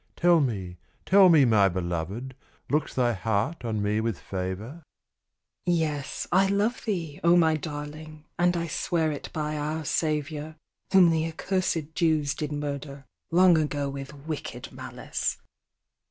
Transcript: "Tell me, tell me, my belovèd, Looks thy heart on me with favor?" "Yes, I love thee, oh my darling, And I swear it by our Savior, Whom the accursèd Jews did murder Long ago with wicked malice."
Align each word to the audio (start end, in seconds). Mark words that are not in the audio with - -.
"Tell 0.15 0.39
me, 0.41 0.77
tell 1.05 1.29
me, 1.29 1.45
my 1.45 1.69
belovèd, 1.69 2.31
Looks 2.71 2.95
thy 2.95 3.13
heart 3.13 3.63
on 3.63 3.83
me 3.83 4.01
with 4.01 4.17
favor?" 4.19 4.81
"Yes, 5.67 6.25
I 6.31 6.47
love 6.47 6.83
thee, 6.85 7.19
oh 7.23 7.37
my 7.37 7.55
darling, 7.55 8.25
And 8.39 8.57
I 8.57 8.65
swear 8.65 9.11
it 9.11 9.29
by 9.31 9.55
our 9.57 9.85
Savior, 9.85 10.55
Whom 10.91 11.11
the 11.11 11.31
accursèd 11.31 11.93
Jews 11.93 12.33
did 12.33 12.51
murder 12.51 13.05
Long 13.29 13.59
ago 13.59 13.89
with 13.89 14.25
wicked 14.25 14.71
malice." 14.71 15.37